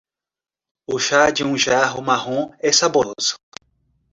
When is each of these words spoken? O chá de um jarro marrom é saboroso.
O 0.87 0.97
chá 0.99 1.29
de 1.29 1.43
um 1.43 1.55
jarro 1.55 2.01
marrom 2.01 2.55
é 2.57 2.71
saboroso. 2.73 3.37